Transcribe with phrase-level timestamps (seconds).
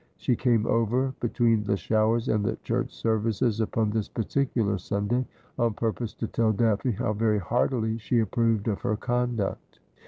[0.17, 5.27] She came over between the showers and the church services upon this particular Sunday,
[5.59, 9.79] on purpose to tell Daphne how very heartily she approved of her conduct.